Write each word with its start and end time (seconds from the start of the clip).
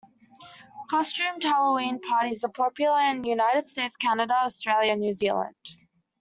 Costumed 0.89 1.43
Halloween 1.43 1.99
parties 1.99 2.43
are 2.43 2.49
popular 2.49 2.97
in 3.01 3.21
the 3.21 3.29
United 3.29 3.63
States, 3.65 3.95
Canada, 3.95 4.33
Australia, 4.33 4.93
and 4.93 5.01
New 5.01 5.13
Zealand. 5.13 5.53